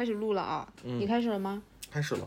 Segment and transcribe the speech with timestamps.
[0.00, 0.66] 开始录了啊！
[0.82, 2.26] 嗯你开始了吗开始了。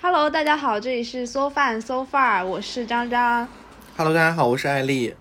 [0.00, 3.48] ？Hello，大家好，这里是 So Fun So Far，我是张张。
[3.96, 5.16] Hello，大家好，我是艾丽。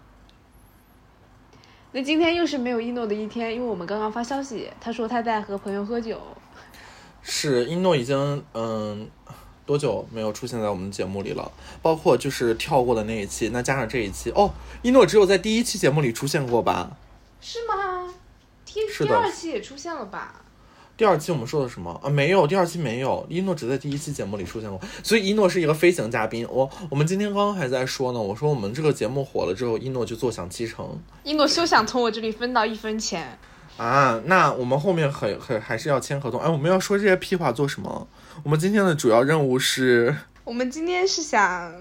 [1.94, 6.22] 那今天又是没有一诺的一天，因为我们刚刚发消息，他说他在和朋友喝酒。
[7.24, 9.10] 是一诺已经嗯
[9.66, 11.52] 多久没有出现在我们节目里了？
[11.82, 14.54] 包括就是跳过的那一期，那加上这一期哦，
[14.84, 16.92] 一诺只有在第一期节目里出现过吧？
[17.42, 17.74] 是吗？
[19.00, 20.42] 第二期也出现了吧？
[20.96, 22.10] 第二期我们说的什么啊？
[22.10, 26.46] 没有，第二期没有，一诺只在第一期节目里出现过，所以一诺是一个飞行嘉宾。
[26.50, 33.40] 我我们今天刚刚还在说呢，我说我们这个节目火了之后，一诺就坐享其成一诺休想从我这里分到一分钱。
[33.78, 34.22] 啊。
[34.26, 36.38] 那我们后面很很还是要签合同。
[36.42, 38.08] 哎，我们要说这些屁话做什么？
[38.44, 40.14] 我们今天的主要任务是。
[40.44, 41.74] 我们今天是想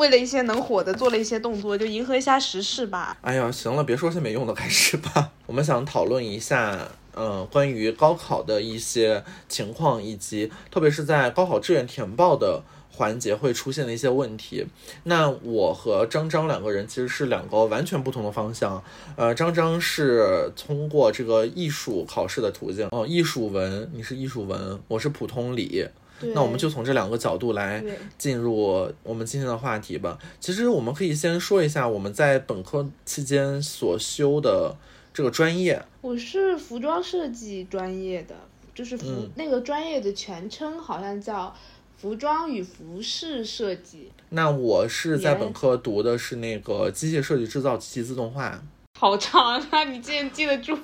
[0.00, 3.18] 为了一些能火的做了一些动作，就迎合一下时事吧。
[3.20, 5.30] 哎呀，行了，别说些没用的，开始吧。
[5.44, 14.64] 我们想讨论一下，嗯、关于高考的一些情况，以及特别是在高考志愿填报的环节会出现的一些问题。
[15.04, 18.82] 那我和张张两个人其实是两个完全不同的方向。
[19.16, 25.86] 呃，张张是通过这个艺术考试的途径，哦、艺术文，你是艺术文，我是普通理。
[26.20, 27.82] 对那我们就从这两个角度来
[28.18, 30.18] 进入我们今天的话题吧。
[30.38, 34.76] 其实我们可以先说一下我们在本科期间所修的
[35.12, 35.82] 这个专业。
[36.00, 38.34] 我是服装设计专业的，
[38.74, 41.54] 就是服、嗯那个专业的全称好像叫
[41.96, 48.62] 服装与服饰设计，那我是在本科读的是那个机械设计制造及其自动化。
[48.98, 49.84] 好长啊！
[49.84, 50.78] 你竟然记得住？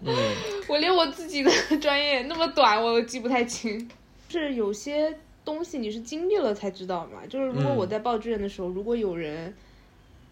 [0.00, 0.14] 嗯，
[0.68, 1.50] 我连我自己的
[1.80, 3.88] 专业那么短我都记不太清。
[4.28, 7.24] 是有些东西你是经历了才知道嘛？
[7.28, 9.54] 就是如果嗯我在报志愿的时候，如果有人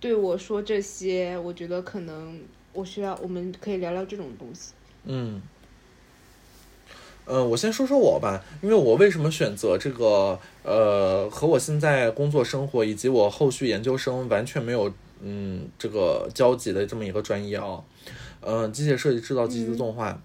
[0.00, 2.40] 对我说这些，我觉得可能
[2.72, 4.72] 我需要，我们可以聊聊这种东西。
[5.04, 5.40] 嗯，
[7.24, 14.92] 呃，我先说说我吧，因为我为什么选择这个呃和我现在工作生活以及我后续研究生完全没有
[15.22, 17.82] 嗯这个交集的这么一个专业啊，
[18.40, 20.20] 呃，机械设计制造机器自动化。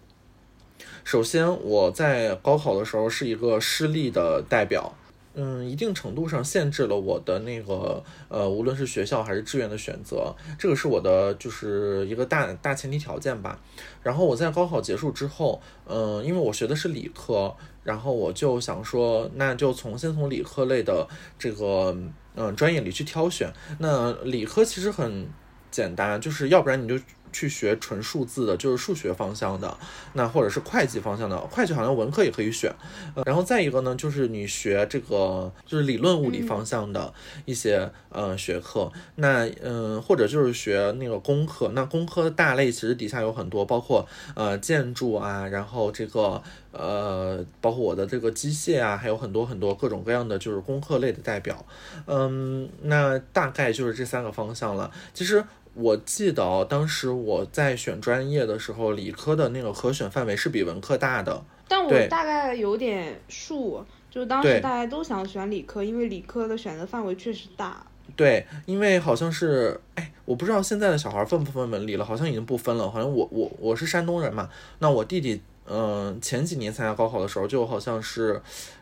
[1.10, 4.94] 首先，我在高考的时候是一个失利的代表，
[5.34, 13.60] 嗯，一定程度上限制了我的那个呃，无论是学校还是志愿的选择，这个是我的就是一个大大前提条件吧。
[14.04, 21.08] 然后我在高考结束之后，嗯、因为我学的是理科，然后我就想说，那就从先从理科类的
[21.40, 21.98] 这个
[22.36, 23.52] 嗯、专业里去挑选。
[23.80, 25.28] 那理科其实很
[25.72, 29.78] 简单，就是要不然你就去学纯数字的，就是数学方向的，
[30.14, 32.74] 那或者是会计方向的，会计好像文科也可以选。
[33.16, 37.14] 呃，然后再一个呢，就是你学这个就是理论物理方向的
[37.46, 46.42] 一些、呃学科，那嗯、或者就是学那个工科，那工科大类其实底下有很多，包括呃建筑啊，然后这个
[46.72, 51.66] 呃包括我的这个机械啊，还有很多很多各种各样的就是工科类的代表，
[52.06, 54.92] 嗯，那大概就是这三个方向了。
[55.14, 55.44] 其实
[55.80, 61.42] 我记得哦当时我在选专业的时候，理科的那个可选范围是比文科大的。
[61.68, 67.86] 但我大概有点数，就当时大家都想选理科，因为理科的选择范围确实大。
[68.16, 72.90] 对，因为好像是，哎，我不知道现在的小孩分不分文理了，好像已经不分了。
[72.90, 78.42] 好像我我我是山东人嘛，那我弟弟，嗯、前几年参加高考的时候，就好像是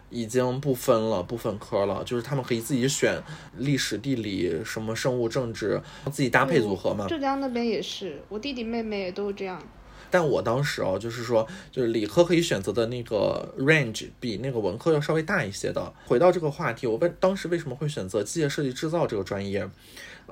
[0.09, 3.21] 已经不分了，不分科了，就是他们可以自己选
[3.57, 5.81] 历史、地理、什么生物、政治，
[6.11, 7.05] 自己搭配组合嘛。
[7.07, 9.61] 浙江那边也是，我弟弟妹妹也都这样。
[10.09, 15.93] 但我当时哦，就是说，就是理科可以选择的那个 range 比那个文科要稍微大一些的。
[16.05, 19.69] 回到这个话题，我问当时为什么会选择机械设计制造这个专业？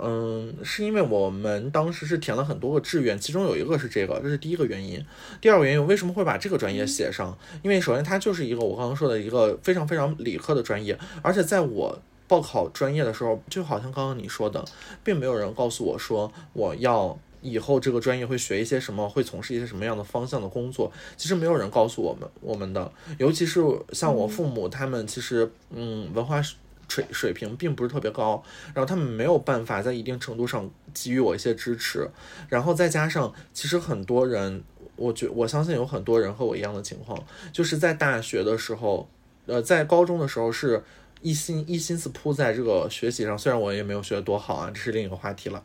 [0.01, 5.03] 嗯，是因为我们当时是填了很多个志愿，其中有一个是这个，这是第一个原因。
[5.39, 7.38] 第二个原因，为什么会把这个专业写上？
[7.63, 11.97] 因为首先它就是一个我刚刚说的一个非常非常理科的专业，而且在我
[12.28, 14.66] 报考专业的时候，就好像刚刚你说的，
[15.03, 20.91] 并没有人告诉我说我要以后这个专业会学一些什么，会从事一些什么样的方向的工作。
[21.16, 23.61] 其实没有人告诉我们我们的，尤其是
[23.93, 26.41] 像我父母他们，其实嗯文化
[26.87, 28.43] 水水平并不是特别高，
[28.73, 32.09] 然后他们没有办法在一定程度上给予我一些支持，
[32.49, 34.64] 然后再加上其实很多人，
[34.96, 37.22] 我觉我相信有很多人和我一样的情况，
[37.52, 39.09] 就是在大学的时候，
[39.46, 40.84] 呃，在高中的时候是
[41.22, 45.64] 一心一心思扑在这个学习上，虽然我也没有学得多好啊，这是另一个话题了，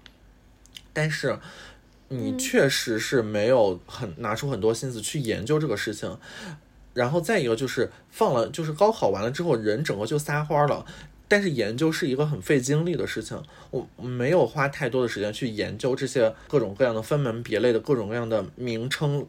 [0.93, 1.38] 但是。
[2.12, 6.19] 你确实是没有很拿出很多心思去研究这个事情，
[6.93, 10.84] 然后再一个就是放了，就是高考完了之后人整个就撒欢了。
[11.31, 13.41] 但是研究是一个很费精力的事情，
[13.71, 19.25] 我没有花太多的时间去研究这些各种各样的分门别类的各种各样的名称，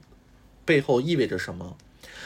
[0.66, 1.78] 背后意味着什么。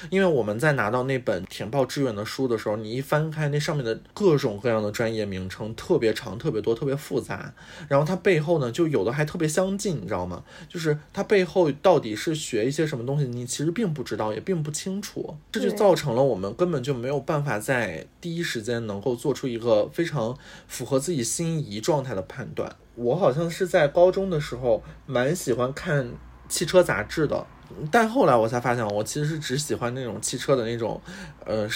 [0.09, 7.53] 因为我们在拿到那本填报志愿的书的时候，你一翻开那上面的各种各样的专业名称，特别长、特别多、特别复杂。
[7.87, 10.43] 然后它背后呢，就有的还特别相近，你知道吗？
[10.67, 15.35] 就是它背后到底是学一些什么东西，你其实并不知道，也并不清楚。
[15.51, 20.37] 这就造成了我们根本就没有办法在第一时间能够做出一个非常
[20.67, 22.75] 符合自己心仪状态的判断。
[22.95, 26.11] 我好像是在高中的时候蛮喜欢看
[26.47, 27.45] 汽车杂志的。
[27.91, 30.99] 但后来我才发现，我其实是只喜欢那种汽车的那种，
[31.45, 31.67] 呃，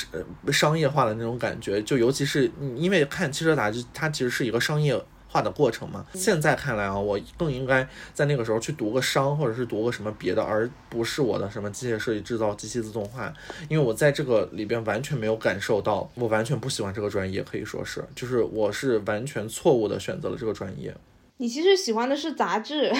[0.51, 1.81] 商业化的那种感觉。
[1.83, 6.05] 就尤其是因为看汽车杂志，它其实是一个商业化的过程嘛。
[6.13, 13.31] 现在看来啊，我更应该在那个时候去读个商，或者是读个什么别的，而不是我的什么机械设计、制造、机器自动化。
[13.67, 20.95] 因为我在这个里边完全没有感受到，我完全不喜欢这个专业，可以说是，就是我是完全错误的选择了这个专业。
[21.37, 22.91] 你其实喜欢的是杂志。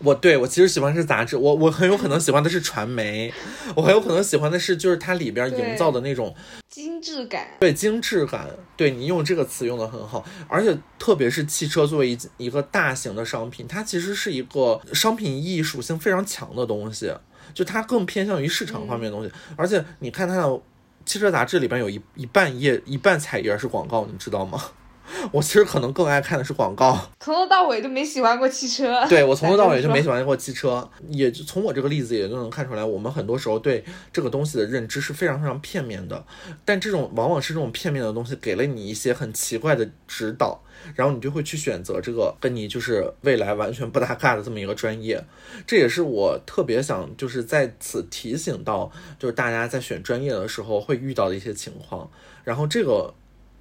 [0.00, 3.32] 我对我其实喜欢是杂志，我我很有可能喜欢的是传媒，
[3.76, 6.34] 我很有可能喜欢的是就是它里边营造的那种
[6.68, 17.14] 精致感，对精致感，对你用这个词用的很好，而且特别是汽车作为一一个大型的商品，它其实是一个商品意义属性非常强的东西，
[17.54, 20.60] 就它更偏向于市场方面的东西，而且你看它的
[21.06, 24.60] 汽车杂志里边有一一半页一半彩页是广告，你知道吗？
[25.32, 29.06] 我其实可能更爱看的是广告，从头到尾都没喜欢过汽车。
[29.08, 36.24] 对我从头到尾就没 喜欢过汽车，也就从我这个例子也就能看出来，我们很多时候对这个东西的认知是非常非常片面的。
[36.64, 40.62] 但这种往往是这种片面的东西，给了你一些很奇怪的指导，
[40.94, 45.22] 然后你就会去选择这个跟你就是未来完全不搭嘎的这么一个专业。
[45.66, 52.10] 这也是我特别想就是在此提醒到，就是大家在选专业的时候会遇到的一些情况。
[52.42, 53.14] 然后这个。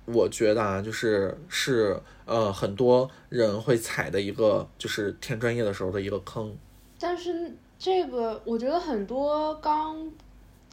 [0.05, 6.53] 我觉得啊，就是是呃，很多人会踩的一个，就是填专业的时候的一个坑。
[6.99, 10.11] 但是这个，我觉得很多刚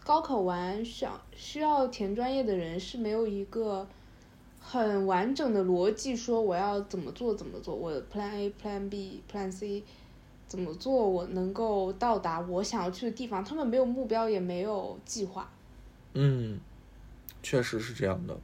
[0.04, 3.86] 高考完想需要填专业的人是没有一个
[4.60, 9.82] 很完整的逻辑，说我要怎么做怎么做，我 Plan A、Plan B、Plan C
[10.48, 13.44] 怎么做，我能够到达我想要去的地方。
[13.44, 15.48] 他们没有目标，也没有计划。
[16.14, 16.58] 嗯，
[17.42, 18.36] 确实是这样的。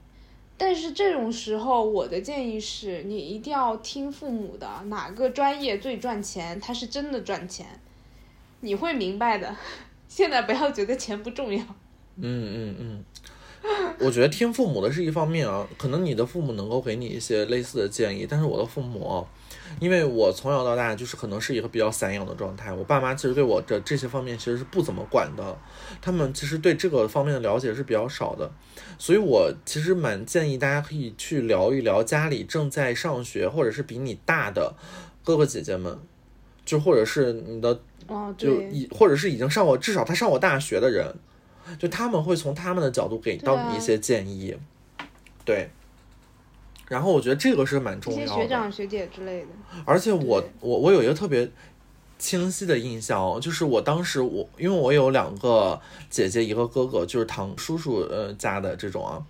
[0.58, 7.66] 但是这种时候，我的建议是你一定要听父母的，哪个专业最赚钱，他是真的赚钱，
[8.60, 9.54] 你会明白的。
[10.08, 11.62] 现在不要觉得钱不重要。
[12.16, 12.24] 嗯
[12.54, 13.04] 嗯嗯。
[13.98, 19.26] 我觉得听父母的是一方面啊，可能你的父母能够给你一些类似的建议，但是我的父母，
[19.80, 25.56] 因为我从小到大就是可能是一个比较散养的状态，我爸妈其实对我的这些方面其实是不怎么管的，
[26.00, 28.50] 他们其实对这个方面的了解是比较少的，
[28.98, 34.74] 所以我其实蛮建议大家可以去聊一聊家里正在上学或者是比你大的
[35.22, 35.98] 哥哥姐姐们，
[36.64, 37.80] 就或者是你的，
[38.36, 41.14] 就已或者是已经上过至少他上过大学的人。
[41.80, 44.56] 就他们会从他们的角度给到你一些建议，
[45.44, 45.68] 对。
[46.88, 48.42] 然后我觉得这个是蛮重要的。
[48.42, 49.48] 学长学姐之类的。
[49.84, 51.50] 而且我我我有一个特别
[52.18, 59.22] 清晰的印象，就是我当时我因为我有两个姐姐一个哥哥，就是堂叔叔呃家的这种啊。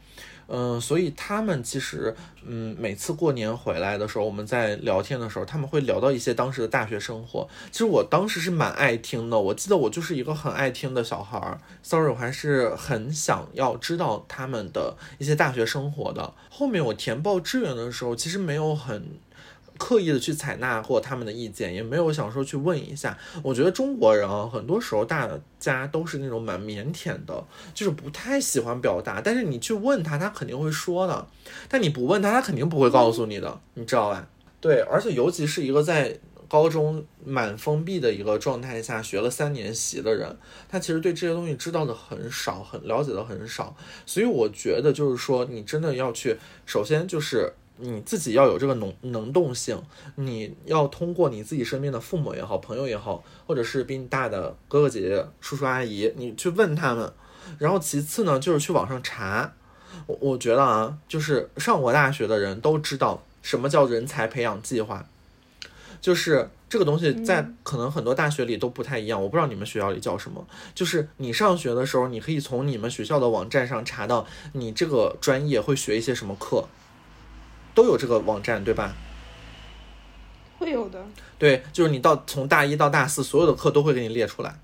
[0.48, 2.14] 嗯，所以他们其实，
[2.46, 7.48] 嗯，每次过年回来的时候，我们在聊天的时候，他们会聊到一些当时的大学生活。
[7.70, 11.60] 其实我当时是蛮爱听的，我记得我就是一个很爱听的小孩儿。
[11.82, 16.32] Sorry，我还是很想要知道他们的一些大学生活的。
[16.48, 19.18] 后面我填报志愿的时候，其实没有很。
[19.78, 23.16] 刻意的去采纳过他们的意见，也没有想说去问一下。
[23.42, 25.28] 我觉得中国人啊，很多时候大
[25.58, 29.20] 家都是那种蛮腼腆的，就是不太喜欢表达。
[29.20, 31.26] 但是你去问他，他肯定会说的。
[31.68, 34.28] 但你不问他，他肯定不会告诉你的，你知道吧？
[34.60, 36.18] 对，而且尤其是一个在
[36.48, 40.36] 高中蛮封闭的一个状态下学了三年习的人，
[40.68, 43.76] 他其实对这些东西知道的很少，很了解的很少。
[44.04, 47.52] 所以我觉得就是说，你真的要去，首先就是。
[47.78, 49.80] 你自己要有这个能能动性，
[50.14, 57.12] 你要通过你自己身边的父母也好，朋友也好，或者是比你大的哥哥姐姐、叔叔阿姨，你去问他们。
[57.58, 59.52] 然后其次呢，就是去网上查。
[60.06, 65.06] 我我觉得啊，就是上过大学的人都知道什么叫人才培养计划，
[66.00, 69.22] 就是这个东西在可能很多大学里都不太一样。
[69.22, 70.46] 我不知道你们学校里叫什么。
[70.74, 76.66] 就是你上学的时候，你可以从你们学校的网站上查到你这个专业会学一些什么课。
[77.76, 78.92] 都有这个网站对吧？
[80.58, 80.98] 会有的。
[81.38, 84.58] 对，就是你到从大一到大四，所有的课都会给你列出来。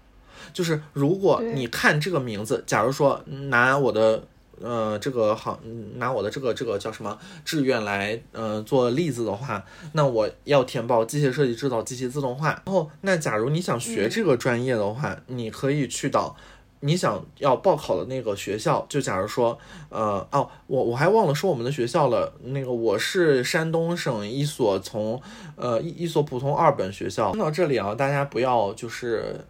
[0.52, 4.24] 就是如果你看这个名字，假如说拿我的
[4.60, 5.60] 呃这个好
[5.96, 12.48] 拿我的这个这个叫什么志愿来呃做例子的话，那我要填报机械设计制造机器自动化。
[12.64, 16.34] 然后那假如你想学这个专业的话，你可以去到。
[16.84, 19.56] 你想要报考的那个学校，就假如说，
[19.88, 22.32] 呃，哦，我我还忘了说我们的学校了。
[22.42, 25.22] 那个我是山东省一所从，
[25.54, 27.30] 呃，一一所普通二本学校。
[27.30, 29.44] 听到这里啊，大家不要就是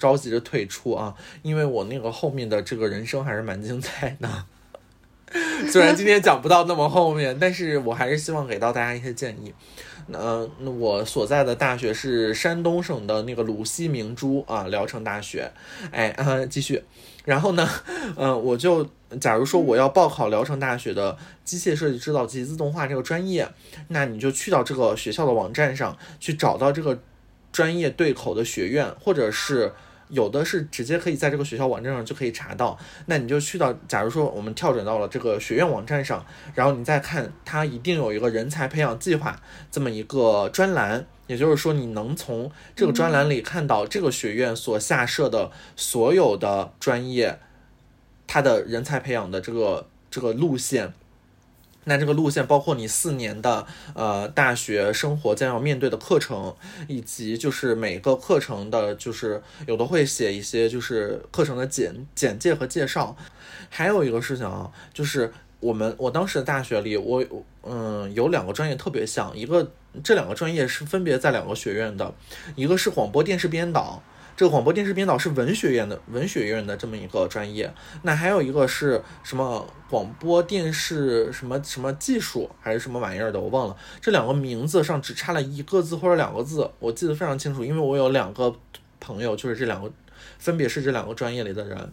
[0.00, 4.28] 着急着退出啊，因为我那个后面的这个人生还是蛮精彩的。
[5.70, 9.54] 虽然今天讲不到那么后面，但是我还是希望给到大家一些建议。
[10.12, 15.50] 呃，那我所在的大学是山东省的那个鲁西明珠啊，聊城大学。
[15.90, 16.82] 哎，啊， 继续。
[17.24, 17.68] 然后呢，
[18.16, 18.86] 嗯，我就
[19.20, 23.48] 假如说我要报考聊城大学的机械设计制造及自动化这个专业，
[23.88, 26.98] 那你就去到这个学校的网站上去找到这个
[27.50, 29.72] 专业对口的学院，或者是。
[30.08, 47.38] 有的是直接可以在这个学校网站上就可以查到，那你就去到，假如说我们跳转到了这个学院网站上，然后你再看，它一定有一个人才培养计划这么一个专栏，也就是说你能从这个专栏里看到这个学院所下设的所有的专业，
[48.26, 50.92] 它的人才培养的这个这个路线。
[51.84, 56.54] 那这个路线包括你四年的呃大学生活将要面对的课程，
[56.88, 63.16] 以及就是每个课程的，就是有的会写一些就是课程的简简介和介绍。
[63.68, 67.24] 还有一个事情啊，就是我们我当时的大学里，我
[67.62, 69.72] 嗯有两个专业特别像，一个
[70.02, 72.14] 这两个专业是分别在两个学院的，
[72.54, 74.02] 一个是广播电视编导。
[74.36, 77.72] 这个广播电视编导是文学院的文学院的这么一个专业，
[78.02, 83.76] 那还有一个是什么广播电视什么什么技术还是什么玩意儿的，我忘了。
[84.00, 88.52] 这两个名字上只差了一个字或者两个字，我记得非常清楚，因为我有两个
[88.98, 89.88] 朋友就是这两个，
[90.38, 91.92] 分别是这两个专业里的人。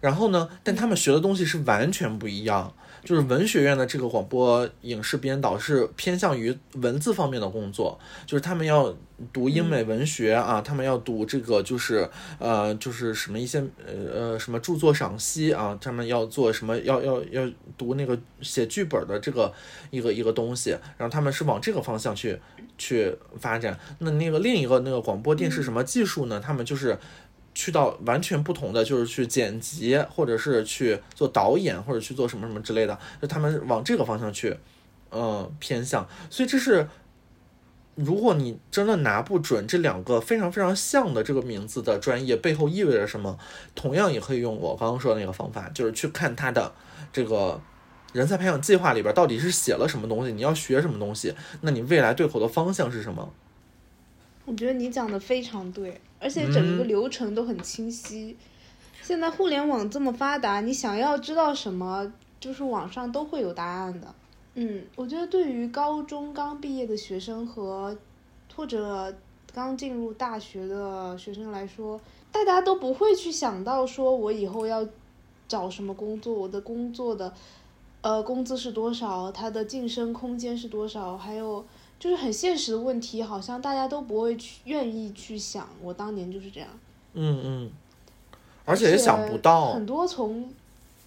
[0.00, 2.74] 然后呢，但他们学的东西是完全不一样。
[3.06, 7.96] 就是文学院的这个广播影视编导是偏向于文字方面的工作，
[8.26, 8.92] 就是他们要
[9.32, 12.10] 读英美文学啊，他们要读这个就是
[12.40, 17.48] 呃就是什么一些呃呃什么著作赏析啊，他们要做什么要要要
[17.78, 19.52] 读那个写剧本的这个
[19.90, 22.36] 一个一个东西，然后他们是往这个方向去
[22.76, 23.78] 去发展。
[24.00, 26.40] 那那个另一个那个广播电视什么技术呢？
[26.44, 26.98] 他们就是。
[27.56, 34.54] 去到完全不同的，就是去剪辑，或者是去做导演，或者去做什么什么之类的，就他们往这个方向去，
[35.10, 36.06] 嗯，偏向。
[36.28, 36.86] 所以这是，
[37.94, 43.38] 如果你真的拿不准这两个非常非常像的这个名字的专业背后意味着什么，
[43.74, 46.70] 同样也可以用我刚刚说的那个方法，就是去看他的
[47.10, 47.58] 这个
[48.12, 53.32] 人才培养计划里边到底是写了什么东西，你要学什么东西，那你未来对口的方向是什么？
[54.46, 56.00] 我觉得你讲的非常对。
[56.18, 58.34] 而且整个流程都很清晰。
[59.02, 62.10] 现在互联网这么发达，你想要知道什么，
[62.40, 64.14] 就是网上都会有答案的。
[64.54, 67.94] 嗯，我觉得对于高中刚毕业的学生和
[68.56, 69.14] 或者
[69.52, 72.00] 刚进入大学的学生来说，
[72.32, 74.84] 大家都不会去想到说我以后要
[75.46, 77.30] 找什么工作，我的工作的
[78.00, 81.62] 呃工资是多少，它的晋升空间是多少，还有。
[82.06, 85.68] 就是很现实的问题，好像大家都不会去愿意去想。
[85.82, 86.68] 我当年就是这样。
[87.14, 87.70] 嗯嗯，
[88.64, 90.48] 而且也想不到很多从，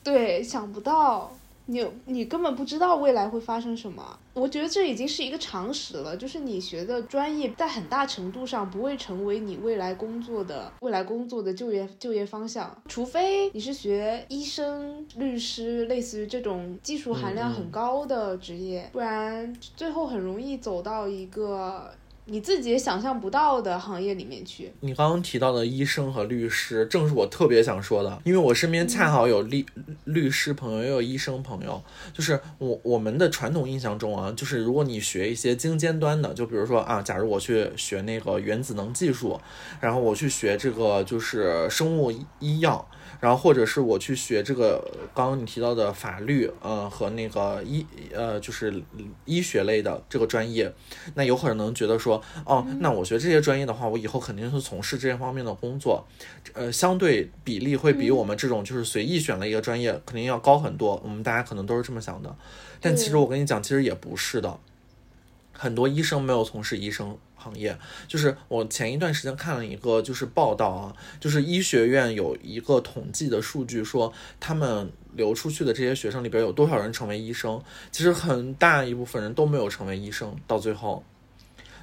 [0.03, 1.31] 对，想不到。
[1.69, 6.17] 你你根本不知道未来会发生什么，我觉得这已经是一个常识了。
[6.17, 21.93] 就是你学的专业在很大程度上不会成为你未来工作的未来工作的就业就业方向，除非你是学医生、律师，类似于这种技术含量很高的职业，不然最后很容易走到一个。
[22.29, 24.71] 你自己也想象不到的行业里面去。
[24.81, 29.65] 你刚刚提到的医生和律师，正是我特别想说的，因为我身边恰好有律
[30.05, 31.81] 律师朋友，也有医生朋友。
[32.13, 39.39] 就是我我们的传统印象中啊，就是如果你学一些精尖端的，就比如说啊，假如我去学那个原子能技术，
[39.79, 42.87] 然后我去学这个就是生物医药。
[43.19, 44.83] 然后或者是我去学这个
[45.13, 48.81] 刚刚你提到的法律，呃和那个医呃就是
[49.25, 50.73] 医学类的这个专业，
[51.15, 56.07] 那有可能觉得说，哦，那我学这些专业的话，我以后肯定是从事这些方面的工作，
[56.53, 60.99] 呃，相对比例会比我们这种就是随意选了一个专业肯定要高很多。
[61.03, 62.33] 我们大家可能都是这么想的，
[62.79, 64.59] 但其实我跟你讲，其实也不是的，
[65.59, 67.17] 很多医生没有从事医生。
[67.41, 67.73] 行业
[68.05, 74.11] 就是我前一段时间看了一个就是报道啊，就是医学院有一个统计的数据，说
[74.41, 77.61] 他们流出去的这些学生里边有多少人成为医生？
[77.91, 81.01] 其实很大一部分人都没有成为医生，到最后。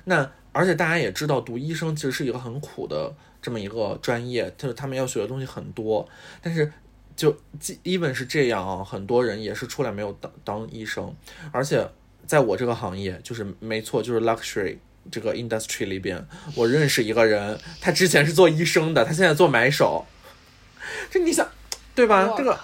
[0.05, 6.07] 那而且大家也知道，读医生其实是一个很苦的这么一个专业，就是他们要学的东西很多。
[6.43, 6.71] 但是
[7.17, 7.35] 就
[7.83, 11.15] ，even 是这样啊，很多人也是出来没有当当医生，
[11.51, 11.89] 而且
[12.27, 14.77] 在我这个行业，就是没错，就是 luxury
[15.11, 20.05] 这个 industry 里边，我认识一个人，他之前是做医生的，他现在做买手，
[21.11, 21.49] 这你想，
[21.95, 22.35] 对吧？
[22.37, 22.59] 这个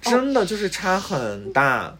[0.00, 1.96] 真的就是差很大，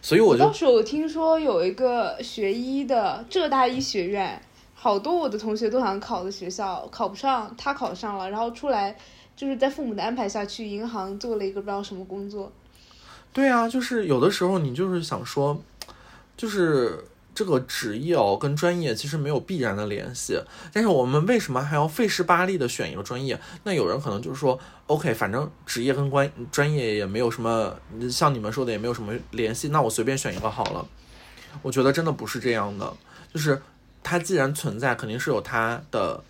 [0.00, 4.40] 所以我就当时我听说有一个学医的浙大医学院，
[4.74, 8.96] 好多我的同学都想考的学校，考不上，他考上了，然后出来。
[9.34, 12.52] 就是在父母的安排下去银行做了一个不知道什么工作。
[13.32, 15.58] 对啊，就是有的时候你就是想说，
[16.36, 20.38] 就是这个职业哦跟专业其实没有必然的联系，
[20.72, 23.38] 但是我们为什么还要费时巴力的选一个专业？
[23.64, 27.74] 那有人可能就是说，OK，反正职业跟关专业也没有什么，
[28.10, 30.86] 像你们说的也没有什么联系，那我随便选一个好了。
[31.62, 32.92] 我觉得真的不是这样的，
[33.32, 33.60] 就是
[34.02, 36.22] 它既然存在，肯定是有它的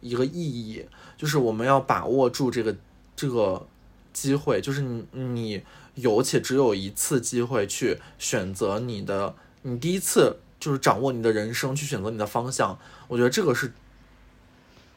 [0.00, 0.84] 一个意义。
[1.16, 2.74] 就是我们要把握住这个
[3.14, 3.66] 这个
[4.12, 5.62] 机会，就是你你
[5.96, 12.78] 有且只有一次机会去选择你的，你第一次就是掌握你的人生，去选择你的方向。
[13.08, 13.72] 我觉得这个是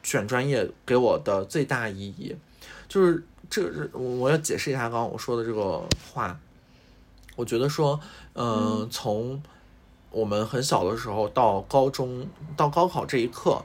[0.02, 2.36] 选专业给我的最大意义。
[2.88, 6.38] 就是这个是我要解释一下刚刚我说的这个话。
[7.36, 7.98] 我觉得说，
[8.34, 9.42] 嗯，从
[10.10, 13.62] 我们很小的时候到高中到高考这一刻。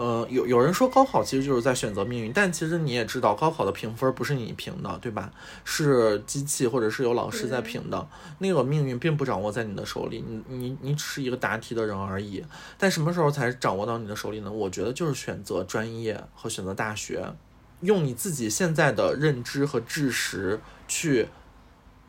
[0.00, 5.30] 呃，有有人说高考其实就是在选择命运，但其实你也知道，高考的评分不是你评的，对吧？
[5.62, 12.42] 是机器或者是有老师在评的，那个命运并不掌握在你的手里，你你你只是一个答题的人而已。
[12.78, 14.50] 但什么时候才掌握到你的手里呢？
[14.50, 17.34] 我觉得就是选择专业和选择大学，
[17.82, 21.28] 用你自己现在的认知和知识去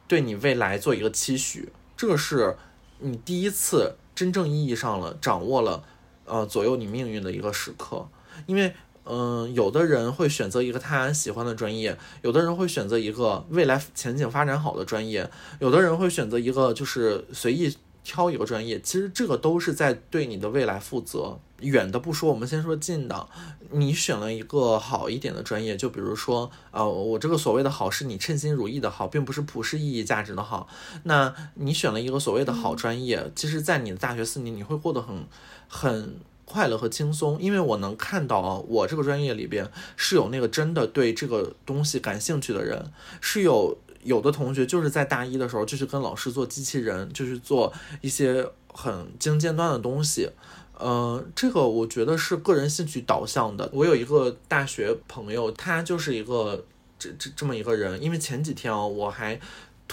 [0.08, 2.56] 对你未来做一个期许，这是
[3.00, 5.84] 你第一次真正意义上了掌握了。
[6.32, 8.08] 呃，左右你命运的一个时刻，
[8.46, 8.74] 因为，
[9.04, 18.80] 嗯，有的人会选择一个他喜欢的专业，有的人会选择一个未来前景发展好的专业，有的人会选择一个就是随意挑一个专业。
[18.80, 21.38] 其实这个都是在对你的未来负责。
[21.60, 23.28] 远的不说，我们先说近的，
[23.70, 30.68] 你选了一个好一点的专业，就比如说，呃，我这个所谓的好是你称心如意的好，并不是普世意义价值的好。
[31.04, 35.28] 那你选了一个所谓的好专业，其实，在你的大学四年，你会过得很。
[35.74, 50.30] 很快乐和轻松，因为我能看到啊，我这个专业里边是有那个真的对这个东西感兴趣的人，是有有的同学就是在大一的时候就去跟老师做机器人，就是做一些很精尖端的东西，
[50.78, 53.70] 嗯，这个我觉得是个人兴趣导向的。
[53.72, 56.66] 我有一个大学朋友，他就是一个
[57.00, 59.40] 这这这么一个人，因为前几天啊，我还。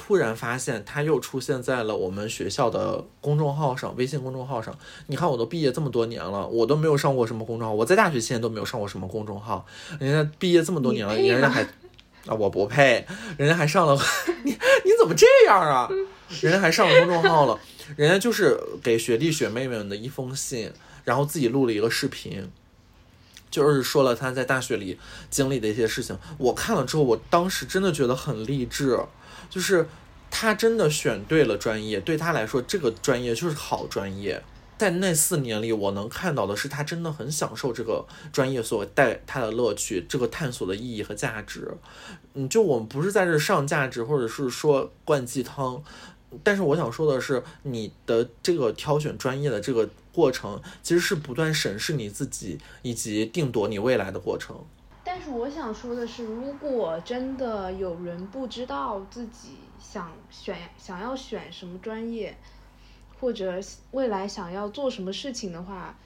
[0.01, 4.73] 突然发现他又出现在了我们学校的公众号上，微信公众号上。
[5.09, 7.75] 你看，我都毕业这么多年了，我都没有上过什么公众号。
[7.75, 9.67] 我在大学期间都没有上过什么公众号。
[9.99, 11.63] 人家毕业这么多年了，人家还
[12.27, 13.05] 啊，我不配。
[13.37, 14.01] 人家还上了，
[14.45, 15.89] 你你怎么这样啊？
[16.41, 17.59] 人家还上了公众号了。
[17.97, 20.71] 人家就是给学弟学妹们的一封信，
[21.03, 22.49] 然后自己录了一个视频，
[23.51, 24.97] 就是说了他在大学里
[25.29, 26.17] 经历的一些事情。
[26.39, 29.01] 我看了之后，我当时真的觉得很励志。
[29.49, 29.89] 就是
[30.31, 34.43] 他真的选对了专业，对他来说，这个专业就是好专业。
[34.77, 41.69] 在那四年里，我能看到的是，他真的很享受这个专业所带他的乐趣，这个探索的意义和价值。
[42.35, 45.83] 嗯，就我们不是在这上价值，或者是说灌鸡汤，
[46.45, 54.65] 但是我想说的是，你的这个挑选专业的这个过程，其实是不断审视你自己以及定夺你未来的过程。
[55.19, 62.39] 但是我想说的是，如果真的有人不知道自己想选、想要选什么专业，
[63.19, 63.59] 或者
[63.91, 65.99] 未来想要做什么事情的话。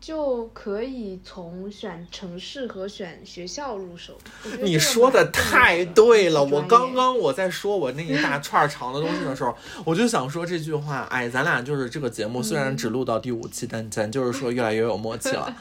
[0.00, 4.16] 就可以从选城市和选学校入手。
[4.62, 11.02] 你说的太对了，我刚刚我在说我那一大 串长的东西的时候，我就想说这句话。
[11.10, 15.54] 哎，咱俩就是这个节目虽然只录到第五期，但咱就是说越来越有默契了。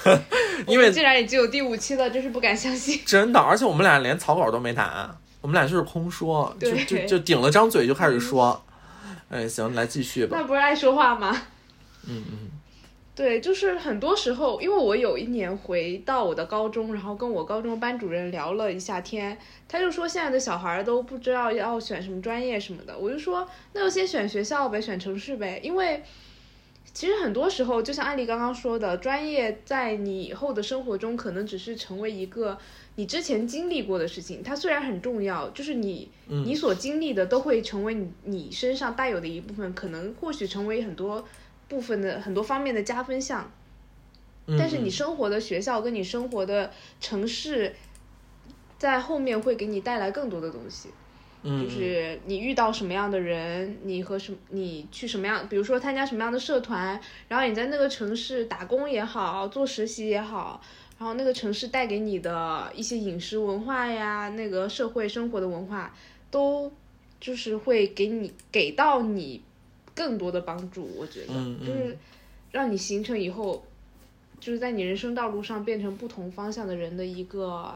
[0.66, 3.00] 因为既然已经有第五期了，真是不敢相信。
[3.04, 8.60] 真的，而且我们俩连草稿都没打，我们俩就是空说，就就就顶了张嘴就开始说。
[9.28, 10.38] 哎，行，来继续吧。
[10.40, 11.42] 那不是爱说话吗？
[12.06, 12.50] 嗯嗯。
[13.18, 26.00] 对，就是很多时候，因为我有一年回到我的高中，然后跟我高中班主任聊了一下天，他就说现在的小孩都不知道要选什么专业什么的，我就说那就先选学校呗，选城市呗，因为
[26.94, 32.56] 其实很多时候就像安利刚刚说的，专业在你以后的生活中可能只是成为一个
[32.94, 41.26] 你之前经历过的事情，它虽然很重要，就是你你所经历的都会成为你你身上带有的一部分，可能或许成为很多。
[41.68, 43.50] 部分的很多方面的加分项，
[44.58, 47.74] 但是你生活的学校跟你生活的城市，
[48.78, 50.88] 在后面会给你带来更多的东西。
[51.42, 60.60] 嗯，就是你遇到什么样的人，你和什你去什么样，比如说参加什么样的社团，然后你在那个城市打工也好，做实习也好，
[60.98, 65.94] 然后那个城市带给你的一些饮食文化呀，那个社会生活的文化，
[66.28, 66.72] 都
[67.20, 69.40] 就是会给你给到你
[69.98, 70.88] 更多的帮助。
[70.96, 71.98] 我觉得，嗯嗯就是
[72.52, 73.64] 让你形成以后，
[74.38, 77.74] 就是在你人生道路上变成不同方向的人的一个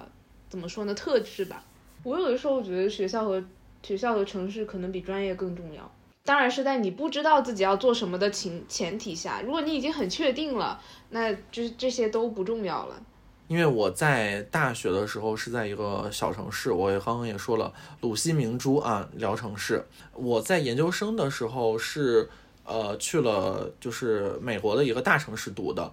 [0.49, 1.65] 怎么说呢特质吧。
[2.05, 3.45] 我有的时候觉得学校和
[3.83, 5.91] 学校和城市可能比专业更重要。
[6.25, 10.81] 当然是在你不知道自己要做什么的情前提下，如果你已经很确定了，
[11.11, 13.03] 那就是这些都不重要了。
[13.53, 19.85] 因为我在大学的时候是在一个小城市，我也刚刚也说了，鲁西明珠啊，聊城市。
[20.15, 22.31] 我在研究生的时候是
[22.65, 25.93] 呃去了就是美国的一个大城市读的，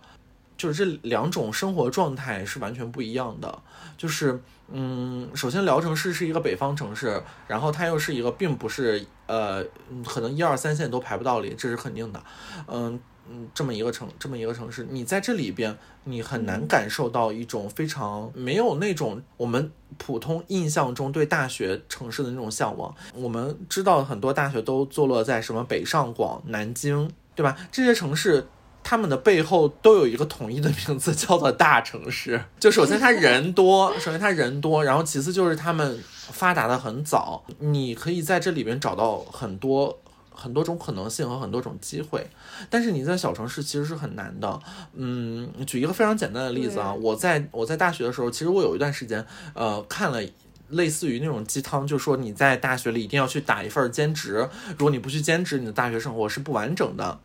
[0.55, 3.61] 就是这两种生活状态是完全不一样的。
[3.97, 9.61] 就是嗯，首先聊城市是一个北方城市，然后它又是一个并不是呃
[10.05, 12.23] 可能一二三线都排不到里，这是肯定的。
[12.67, 12.97] 嗯
[13.29, 15.77] 嗯，这么一个城这么一个城市，你在这里边。
[16.05, 22.91] 你很难感受到一种非常没有那种我们普通印象中对大学城市的那种向往。
[23.13, 27.55] 我们知道很多大学都坐落在什么北上广、南京，对吧？
[27.71, 28.47] 这些城市，
[28.81, 32.43] 他们的背后都有一个统一的名字，叫做大城市。
[32.59, 37.43] 就首先它人多，首先它人多，然后其次就是他们发达的很早。
[37.59, 39.99] 你可以在这里边找到很多。
[40.39, 42.25] 很多种可能性和很多种机会，
[42.69, 44.59] 但是你在小城市其实是很难的。
[44.93, 50.21] 嗯，举一个非常简单的例子啊，我在我在大学的时候，其实我有一段时间，呃，看了
[50.69, 54.47] 类似于那种鸡汤，就说你在大学里一定要去打一份兼职，
[54.77, 57.19] 如果你不去兼职，你的大学生活是不完整的。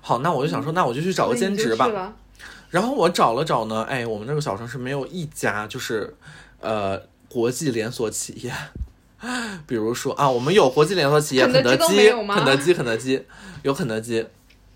[0.00, 2.14] 好，那我就想说，那我就去找个兼职吧。
[2.68, 6.14] 然后我找了找呢，哎，我们这个小城市没有一家就是
[6.60, 8.52] 呃国际连锁企业。
[9.66, 13.22] 比如说啊，我们有国际连锁企业，肯德基，肯德基，肯德基，
[13.62, 14.26] 有肯德基。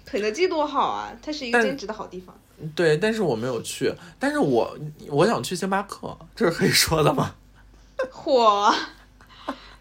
[0.04, 2.36] 肯德基多好啊，它是一个兼职的好地方。
[2.74, 4.78] 对，但是我没有去，但是我
[5.08, 7.34] 我想去星巴克，这是可以说的吗？
[8.12, 8.72] 火，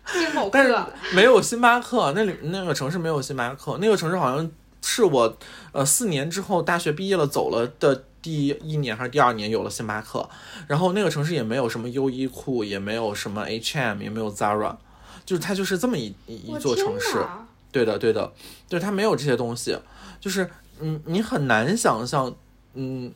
[0.05, 4.49] 星某克没有星巴克，那里那个城市没有星巴克，那个城市好像
[4.81, 5.37] 是我
[5.71, 8.05] 呃四年之后大学毕业了走了的。
[8.23, 10.27] 第一年还是第二年有了星巴克，
[10.65, 14.75] 然后那个城市也没有什么优衣库，也没有什么 H&M，也没有 Zara，
[15.23, 17.23] 就是它就是这么一一座城市。
[17.71, 18.33] 对的，对的，
[18.67, 19.77] 对它没有这些东西，
[20.19, 22.33] 就是你你很难想象，
[22.73, 23.13] 嗯。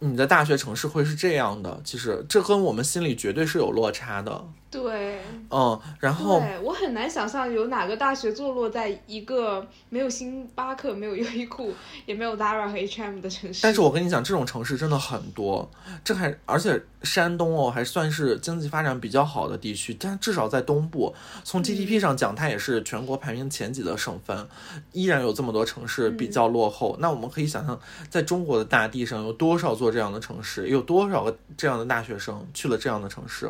[0.00, 4.44] 你的大学城市会是这样的，其实这跟我们心里绝对是有落差的。
[4.74, 11.72] 对，嗯，然后我很难想象有哪个大学坐落在一个没有星巴克、没有优衣库、
[12.06, 13.60] 也没有 Zara 和 H&M 的城市。
[13.62, 15.70] 但是我跟你讲，这种城市真的很多，
[16.02, 24.48] 这还而且山东哦，还算是经济发展比较好的地区，但至少在东部，从 GDP 上讲，它也是全国排名前几的省份，
[24.90, 26.96] 依然有这么多城市比较落后。
[26.98, 27.78] 那我们可以想象，
[28.10, 33.48] 在中国的大地上有多少座这样的城市，有多少个这样的大学生去了这样的城市。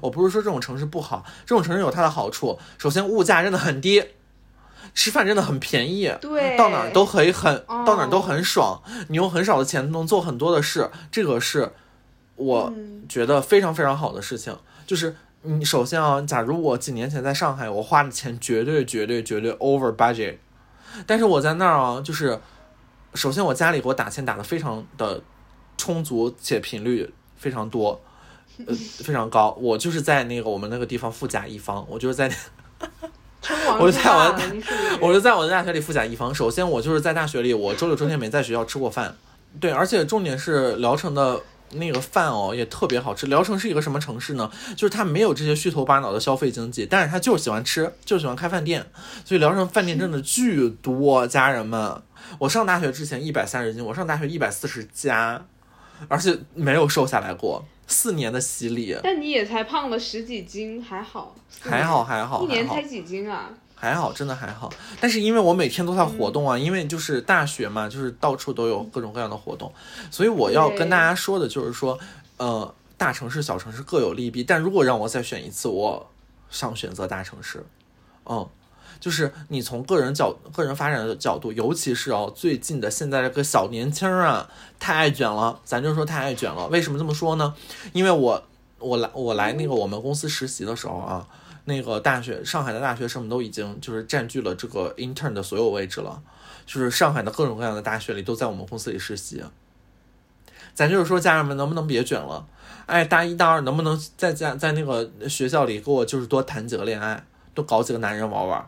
[0.00, 2.58] 我不是说这种城市不好，这种城市有它的好处。
[2.78, 4.04] 首先，物价真的很低，
[4.94, 8.82] 吃饭真的很便宜，对，到哪儿都可以很，到哪儿都很爽。
[9.08, 11.72] 你用很少的钱能做很多的事，这个是
[12.36, 12.72] 我
[13.08, 14.56] 觉得非常非常好的事情。
[14.86, 20.36] 就是你首先啊，假如我几年前在上海，我花的钱绝对绝对绝对 over budget，
[21.06, 22.40] 但是我在那儿啊，就是
[23.14, 25.22] 首先我家里给我打钱打的非常的
[25.76, 28.00] 充足且频率非常多。
[28.66, 29.56] 呃，非常高。
[29.60, 32.30] 我就是在那个我们那个地方富甲一方，我就是在，
[33.78, 34.38] 我就在我，
[35.08, 36.34] 我就在我的大学里富甲一方。
[36.34, 39.16] 首先，我就是在大学里，我周六周天没在学校吃过饭。
[39.58, 41.40] 对，而且重点是聊城的
[41.72, 43.26] 那个饭哦，也特别好吃。
[43.26, 44.50] 聊城是一个什么城市呢？
[44.76, 48.86] 就是它没有这些虚头巴脑的消费经济，但是它就是喜欢吃，就喜欢开饭店。
[49.24, 52.00] 所以聊城饭店真的巨多，家人们。
[52.38, 55.44] 我上大学之前一百三十斤，我上大学一百四十加，
[56.06, 57.64] 而且没有瘦下来过。
[57.90, 63.50] 四年的洗礼，但你也才胖了十几斤，还好，还好还好，一年才几斤啊？
[63.74, 64.72] 还好，真的还好。
[65.00, 69.72] 但是因为我每天都在活动啊，因为就是大学嘛，就是到处都有各种各样的活动，
[70.10, 71.98] 所以我要跟大家说的就是说，
[72.36, 74.44] 呃，大城市、小城市各有利弊。
[74.44, 76.10] 但如果让我再选一次，我
[76.48, 77.64] 想选择大城市，
[78.26, 78.48] 嗯。
[79.00, 85.58] 就是你从个人角个人发展的角度，尤其是哦，最近的现在这个小年轻啊，太爱卷了。
[85.64, 86.68] 咱就说太爱卷了。
[86.68, 87.54] 为什么这么说呢？
[87.94, 88.42] 因为我
[88.78, 91.26] 我来我来那个我们公司实习的时候啊，
[91.64, 96.22] 那个大学上海的大学生们都已经就是占据了这个 intern 的所有位置了，
[96.66, 99.42] 就是上海的各种各样的大学里都在我们公司里实习。
[100.72, 102.46] 咱就是说，家人们能不能别卷了？
[102.86, 108.64] 哎，大一、大二能不能在家在那个学校里给我就是多谈几个恋爱，多搞几个男人玩玩？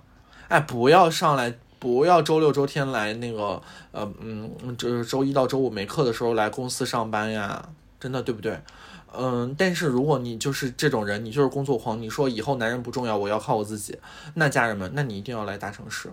[0.52, 8.60] 哎，不要上来，不要周六周天来那个呃嗯，就是周一到周五没课的时候来公司上班呀，真的对不对？
[9.16, 13.98] 嗯，但是如果你就是这种人，你就是工作狂，你说以后男人不重要，我要靠我自己，
[14.34, 16.12] 那家人们，那你一定要来大城市。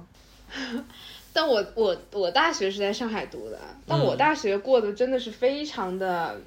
[1.33, 6.39] 但我我我大学是在上海读的，但我大学过得真的是非常的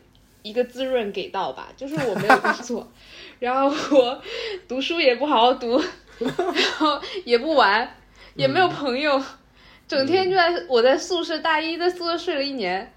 [0.42, 2.88] 一个滋润给到吧，就是我没有工作，
[3.38, 4.22] 然后我
[4.66, 5.78] 读书也不好好读，
[6.24, 7.88] 然 后也不玩，
[8.34, 9.22] 也没有朋友，
[9.86, 12.92] 整天就在我在宿舍大一在宿舍睡了一年。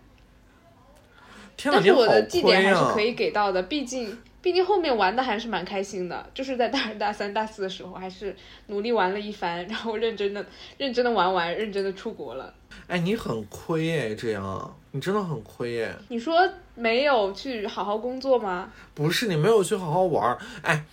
[1.63, 8.35] 但是我的绩点还是可以给到的，毕竟毕竟后面玩的还是蛮开心的，就是在大二大三大四的时候，还是
[8.67, 10.45] 努力玩了一番， 然后认真的
[10.77, 12.53] 认真的玩完，认真的出国了。
[12.87, 15.95] 哎，你很亏哎，这样你真的很亏哎。
[16.09, 16.37] 你说
[16.75, 18.69] 没有去好好工作吗？
[18.93, 20.83] 不是，你没有去好好玩哎。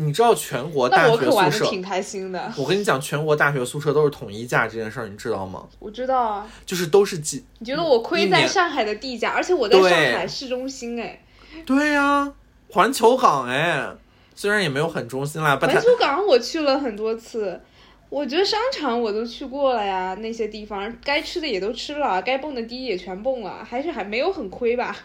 [0.00, 1.66] 你知道全国大学宿舍？
[1.66, 2.52] 挺开心的。
[2.56, 5.66] 我跟你讲，全国大学宿舍都是统一价这件事儿，你知道吗？
[5.80, 6.46] 我知道啊。
[6.64, 7.44] 就是都是几？
[7.58, 11.20] 你觉得我亏在上海的地价，而且我在上海市中心哎。
[11.66, 12.32] 对呀，
[12.70, 13.84] 环球港哎，
[14.36, 15.58] 虽然也没有很中心啦。
[15.60, 17.60] 环球港我去了很多次，
[18.08, 24.96] 我觉得商场我都去过了呀，那些地方该吃的也都吃了，该蹦的迪也全蹦了，还是还没有很亏吧？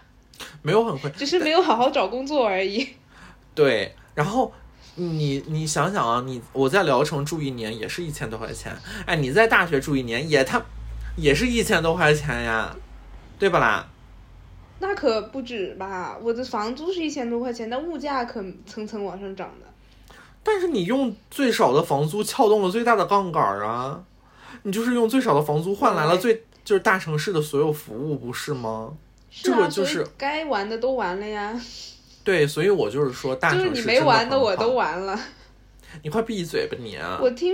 [0.62, 2.88] 没有很亏，只是没有好好找工作而已。
[3.56, 4.53] 对，然后。
[4.95, 8.75] 你你想想啊，你我在聊城住一年也是一千多块钱，
[9.06, 10.62] 哎，你在大学住一年也他，
[11.15, 12.75] 也是一千多块钱呀，
[13.39, 13.88] 对吧啦？
[14.79, 19.67] 那可不止吧，我的房租是一千多块钱，但物价可层层往上涨的。
[20.43, 24.03] 但是你用最少的房租撬动了最大的杠杆啊，
[24.63, 28.93] 你就是用最少的房租换来了最就是大城市的所有服务，不是吗？
[29.32, 31.60] 是啊，就是该玩的都玩了呀。
[32.23, 35.19] 对，所以我就是说，大就是你没玩的我都玩了。
[36.01, 36.95] 你快闭嘴吧你！
[36.95, 37.53] 啊我听，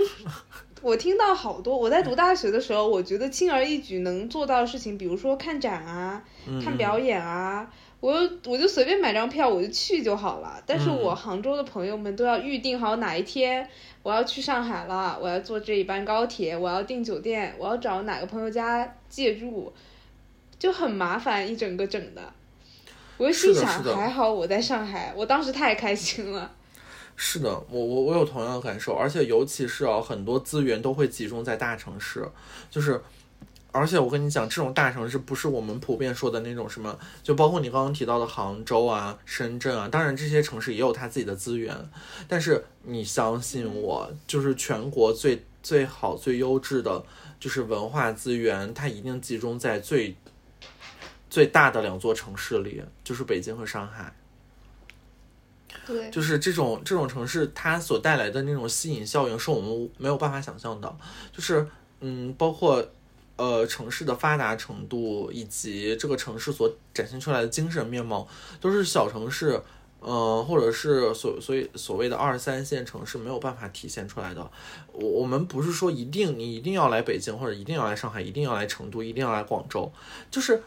[0.82, 1.78] 我听到好多。
[1.78, 6.24] 我在读大学的时候，我觉得轻而易举能做到的事情，比如说看展啊、
[6.64, 8.14] 看表演啊，我
[8.46, 10.64] 我就随便买张票我就去就好了。
[10.66, 13.68] 但是我杭州的朋友们都要预定好哪一天
[14.04, 19.74] 我要去上海了，我要坐这一班高铁，我要订酒店，我要找哪个朋友家借住，
[20.58, 22.22] 就很麻烦，一整个整的。
[23.20, 26.50] 我心想，还好我在上海，我当时太开心了。
[27.18, 32.26] 是的，我我我有同样的感受，而且尤其是啊，很多资源都会集中在大城市，
[32.72, 33.02] 就是，
[33.74, 41.76] 而且我跟你讲，这种大城市不是我们普遍说的那种什么，就包括你刚刚提到的杭州啊、深圳啊，当然这些城市也有它自己的资源，
[42.26, 47.04] 但是你相信我，就是全国最最好、最优质的，
[47.38, 50.16] 就是文化资源，它一定集中在最。
[51.30, 54.14] 最大的两座城市里，就是北京和上海。
[55.86, 60.96] 对，就是这种这种城市，它所带来的那种吸引效应，是我们没有办法想象的。
[61.32, 61.68] 就是，
[62.00, 62.84] 嗯，包括
[63.36, 68.28] 呃城市的发达程度，以及这个城市所展现出来的精神面貌，
[68.60, 69.62] 都是小城市，
[70.00, 74.52] 呃，或者是所所以所谓的二三线城市没有办法体现出来的。
[74.92, 79.92] 我我们不是说一定你一定要来北京，或者一定要来上海，一定要来成都，一定要来广州，
[80.32, 80.62] 就是。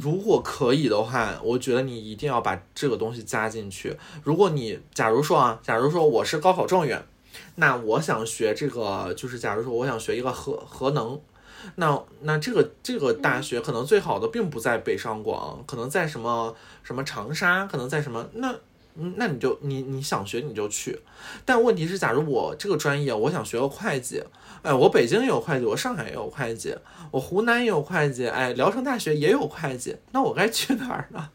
[0.00, 3.96] 如果可以的话，我觉得你一定要把这个东西加进去。
[4.22, 7.06] 如果你假如说啊，假如说我是高考状元，
[7.56, 11.20] 那我想学这个，就是假如说我想学一个核核能，
[11.76, 18.54] 那那这个这个大学可能最好的并不在北上广，可能在什么什么长沙，可能在什么那。
[18.96, 21.00] 嗯，那你就你你想学你就去，
[21.44, 24.22] 但问题是，假如我这个专业我想学个会计，
[24.62, 26.76] 哎，我北京也有会计，我上海也有会计，
[27.10, 31.30] 我湖南也有会计，哎，聊城大学也有会计，那我该去哪儿呢？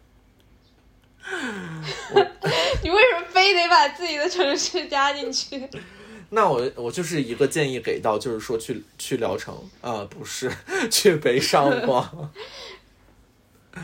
[2.82, 5.70] 你为什么非得把自己的城市加进去？
[6.32, 10.50] 那我我就是一个建议给到，就是说去去聊城啊，不是
[10.90, 12.32] 去北上广。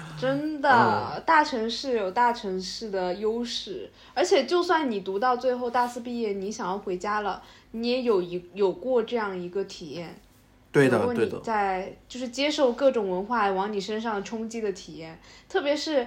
[0.20, 10.16] 真的，大城市有大城市的优势，而且就算你读到最后大四毕业，你想要回家了，你也有一有过这样一个体验。
[10.72, 11.40] 对的，对的。
[11.40, 16.06] 在就是接受各种文化往你身上冲击的体验，特别是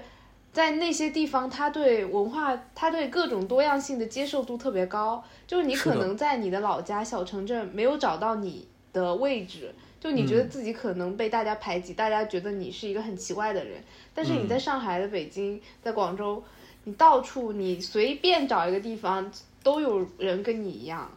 [0.52, 5.22] 在那些地方，他对文化，他对各种多样性的接受度特别高。
[5.46, 9.74] 就是你可能在你的老家小城镇没有找到你的位置。
[10.00, 13.82] 就你觉得自己可能被大家排挤，大家觉得你是一个很奇怪的人，
[14.14, 16.42] 但是你在上海、的北京、在广州，
[16.84, 19.30] 你到处你随便找一个地方
[19.62, 21.10] 都有人跟你一样。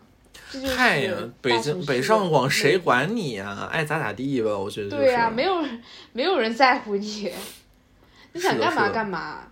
[0.49, 0.67] 这就
[1.41, 3.69] 北京北上广谁管你呀？
[3.71, 5.03] 爱咋咋地吧，我觉得就是。
[5.03, 5.81] 对呀、没有人
[6.13, 7.31] 没有人在乎你，
[8.33, 9.47] 你想干嘛干嘛。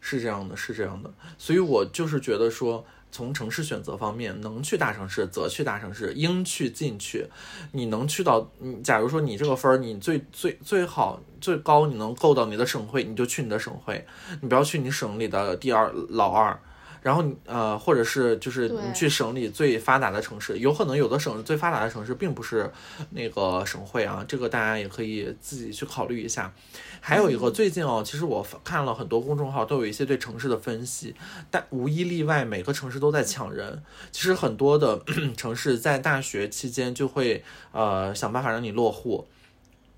[0.00, 7.26] 是这样的，是这样的，所以我就是觉得说，从城市选择方面，能去大城市则去大城市，应去尽去。
[7.70, 14.04] 你能去到，你假如说你这个分儿，你最最最好最高，你能够到你的省会，你就去你的省会，
[14.40, 16.58] 你不要去你省里的第二老二。
[17.02, 22.70] 然后你呃，或者是就是你去省里最发达的城市，有可能有的省最发达的城市并不是
[23.10, 26.52] 那个省会啊，这个大家也可以自己去考虑一下。
[27.00, 31.14] 还有一个最近哦，其实我看了很多公众号，都有一些对城市的分析，
[31.50, 33.82] 但无一例外，每个城市都在抢人。
[34.12, 35.02] 其实很多的
[35.36, 39.26] 城市在大学期间就会呃想办法让你落户。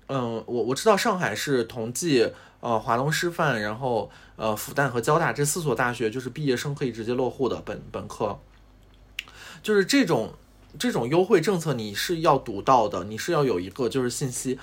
[0.07, 2.31] 嗯，我我知道上海是同济、
[2.65, 8.39] 呃华东师范，然后呃复旦和交大这四所大学，就是毕业生可以直接落户的本本科。
[9.61, 10.33] 就是这种
[10.79, 14.57] 这种优惠政策，你是要读到的，你是要有一个就是信息。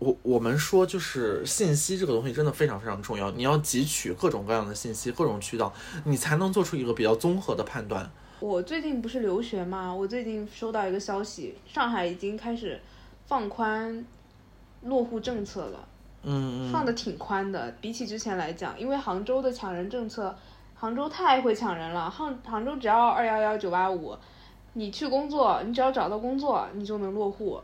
[0.00, 5.72] 我我们说就是信息这个东西真的非常非常重要，你要汲取各种各样的信息，各种渠道，
[6.04, 8.10] 你才能做出一个比较综合的判断。
[8.40, 12.80] 我最近不是留学嘛，我最近收到一个消息，上海已经开始
[13.26, 14.04] 放宽
[14.82, 15.88] 落户政策了，
[16.26, 20.36] 嗯嗯放的挺宽的，比起之前来讲，因为杭州的抢人政策，
[20.74, 24.14] 杭州太会抢人了，杭杭州只要二幺幺九八五，
[24.74, 27.58] 你去工作，你只要找到工作，你就能落户。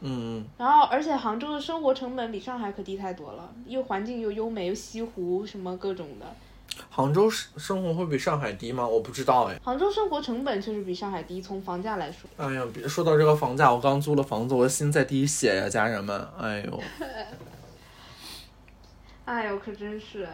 [0.00, 6.26] 嗯然后，而且杭州的生活成本比上海可低太多了，又环境又优美，又西湖什么各种的。
[6.26, 8.86] 嗯，杭州生生活会比上海低吗？
[8.86, 9.58] 我不知道哎。
[9.64, 12.30] 杭州生活成本确实比上海低，从房价来说。
[12.36, 16.28] 哎呀，别说到这个房价，我刚租了房子，我的心在滴血呀，家人们。
[16.38, 16.80] 哎呦，
[19.28, 20.26] 哎呦，可真是。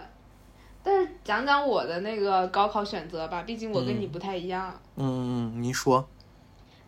[0.84, 6.06] 但是讲讲我的那个高考选择吧，毕竟我跟你不太一样，嗯嗯，你说，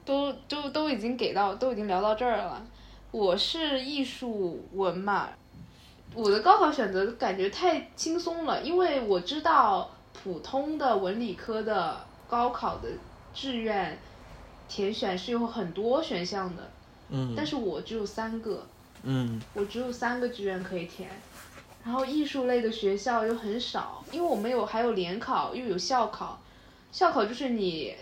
[0.04, 2.64] 都都都已经给到，都已经聊到这儿了。
[3.10, 5.30] 我是艺术文嘛，
[6.14, 12.88] 我的高考选择感觉太轻松了，因为我知道普通的文理科的高考的
[13.34, 13.98] 志愿
[14.68, 16.70] 填选是有很多选项的，
[17.08, 17.34] 嗯。
[17.36, 18.64] 但是我只有三个，
[19.02, 19.40] 嗯。
[19.54, 21.10] 我只有三个志愿可以填，
[21.86, 26.40] 然后艺术类的学校又很少，因为我们有还有联考又有校考，
[26.90, 27.94] 校考就是你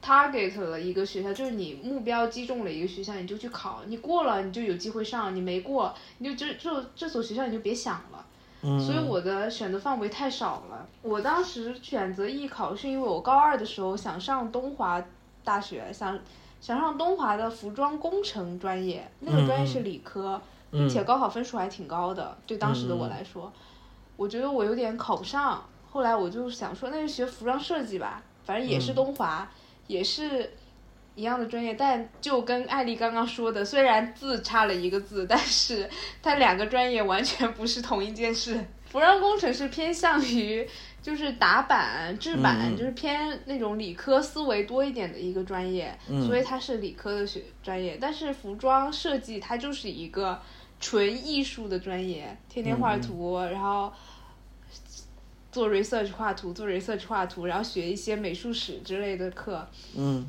[0.00, 8.24] target 了一个学校，就是你目标击中了一个学校，你就去考，你过了你就有机会上，你没过你就这这这所学校你就别想了。
[8.62, 10.86] 嗯，所以我的选择范围太少了。
[11.02, 15.04] 我当时选择艺考是因为我高二的时候想上东华
[15.42, 16.16] 大学，想
[16.60, 20.40] 想上东华的服装工程专业，那个专业是理科，
[20.72, 23.52] 并且高考分数还挺高的，对当时的我来说，
[24.16, 25.64] 我觉得我有点考不上。
[25.90, 29.48] 后来我就想说，那就学服装设计吧，反正也是东华，
[29.86, 30.54] 也是。
[31.14, 35.86] 一样的专业，但就跟艾丽刚刚说的，虽然字差了一个字，但是
[36.22, 38.58] 它两个专业完全不是同一件事。
[38.86, 40.66] 服装工程是偏向于
[41.02, 47.98] 就是打板、制板，嗯就是偏那种理科思维多一点的一个专业，嗯所以它是理科的学专业。
[48.00, 50.40] 但是服装设计它就是一个
[50.82, 53.90] 纯艺术的专业，天天画图，然后。
[55.52, 60.26] 做 research 画图，做 research 画图，然后学一些美术史之类的课，嗯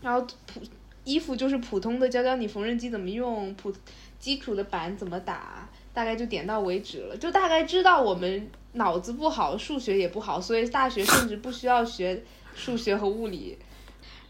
[0.00, 0.62] 然后普
[1.04, 3.70] 衣服就是普通的教教你缝纫机怎么用，普
[4.18, 7.14] 基础的板怎么打，大概就点到为止了。
[7.18, 13.58] 就大概知道我们脑子不好，数学也不好，所以大学甚至不需要学数学和物理。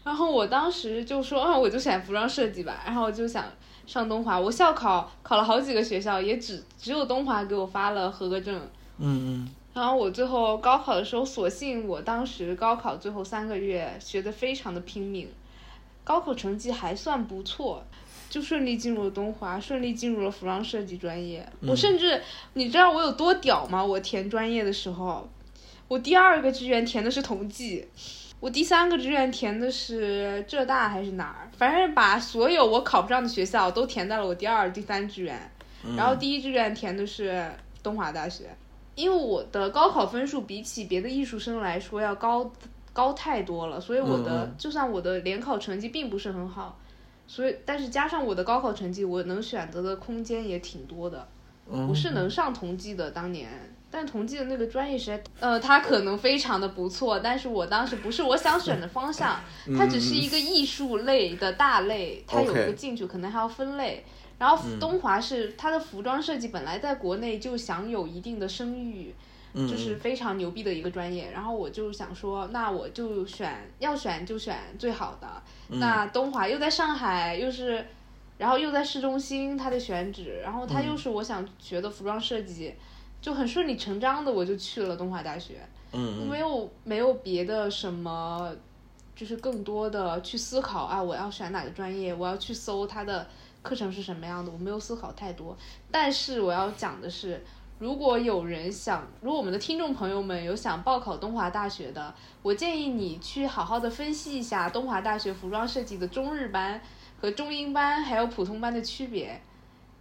[0.03, 2.83] 然后我当时就说，啊，我就选服装设计吧。
[2.85, 3.45] 然后我就想
[3.87, 8.61] 上东华，我校考考了好几个学校，也只只有东华给我发了合格证。
[8.99, 15.29] 嗯然后我最后高考的时候，索性我当时高考最后三个月学的非常的拼命，
[16.03, 17.83] 高考成绩还算不错，
[18.27, 21.47] 就顺利进入了东华，顺利进入了服装设计专业。
[21.61, 22.21] 我甚至
[22.53, 23.85] 你知道我有多屌吗？
[23.85, 25.29] 我填专业的时候，
[25.87, 27.87] 我第二个志愿填的是同济，
[28.39, 31.49] 我第三个志愿填的是浙大还是哪儿？
[31.57, 35.51] 反正把所有我考不上的学校都填在了我第二、第三志愿。
[35.95, 37.49] 然后第一志愿填的是
[37.81, 38.45] 东华大学，
[38.95, 42.51] 因为我的高考分数比起别的艺术生来说要高
[42.91, 46.77] 高太多了，所以我的、就算我的联考成绩并不是很好，
[47.27, 51.27] 所以但是加上我的高考成绩，我能选择的空间也挺多的。
[51.71, 53.49] 嗯，我是能上同济的，当年，
[53.97, 59.41] 但同济的那个专业实在，呃，它可能非常的不错，但是我当时不是我想选的方向，
[59.75, 64.05] 它只是一个艺术类的大类，它有个进去可能还要分类。
[64.37, 69.15] 然后东华是它的服装设计本来在国内就享有一定的声誉，
[69.53, 71.31] 嗯就是非常牛逼的一个专业。
[71.33, 75.27] 然后我就想说，那我就选，要选就选最好的。
[75.69, 77.83] 嗯那东华又在上海，又是，
[78.37, 82.75] 然后又在市中心，它的选址，然后它嗯又是我想学的服装设计，
[83.21, 85.55] 就很顺理成章的我就去了东华大学。
[85.93, 88.53] 嗯没有没有别的什么，
[89.15, 93.25] 就是更多的去思考啊，我要选哪个专业，我要去搜它的
[93.61, 95.57] 课程是什么样的，我没有思考太多。
[95.89, 97.41] 但是我要讲的是，
[97.79, 102.13] 如果有人想，如果我们的听众朋友们有想报考东华大学的，
[102.43, 106.79] 我建议你去好好的分析一下东华大学服装设计的中日班
[107.21, 109.41] 和中英班还有普通班的区别，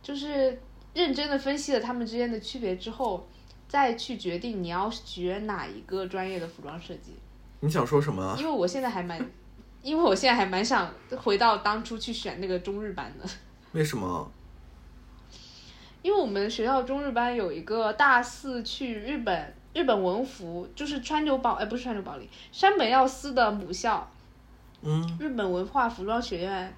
[0.02, 0.60] 就是
[0.96, 3.28] 认真的分析了他们之间的区别之后。
[3.68, 7.16] 再去决定你要学哪一个专业的服装设计，
[7.58, 8.36] 你想说什么啊？
[8.38, 9.20] 因为我现在还蛮，
[9.82, 13.28] 因为我现在还蛮想回到当初去选那个中日班的，
[13.72, 14.30] 为什么？
[16.00, 24.08] 因为我们学校中日班有一个大四去日本日本文服，就是川久保哎不是川久保玲，山本耀司的母校，
[24.82, 26.72] 嗯日本文化服装学院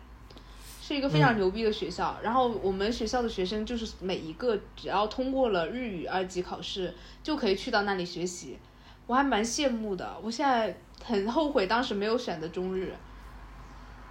[0.89, 2.19] 是一个非常牛逼的学校。
[2.23, 8.59] 然后我们学校的学生就是每一个只要通过了日语二级考试，就可以去到那里学习。
[9.07, 10.75] 我还蛮羡慕的，我现在
[11.05, 12.95] 很后悔当时没有选择中日。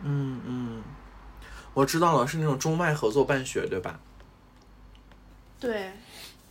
[0.04, 0.84] 嗯嗯，
[1.74, 4.00] 我知道了，是那种中外合作办学，对吧？
[5.60, 5.92] 对，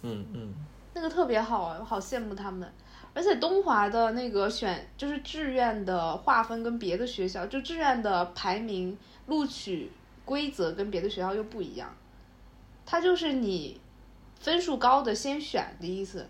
[0.03, 0.53] 嗯嗯
[0.95, 2.69] 那个特别好啊，我好羡慕他们。
[3.15, 9.91] 而且东华的那个选就是志愿的划分跟别的学校，就志愿的排名录取
[10.27, 11.97] 规则跟别的学校又不一样。
[12.85, 13.81] 它就是你
[14.39, 16.29] 分数高的先选的意思。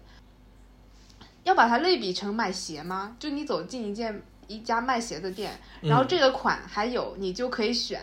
[1.42, 3.16] 要把它类比成买鞋吗？
[3.20, 8.00] 就你走进一件一家卖鞋的店，然后这个款还有，你就可以选。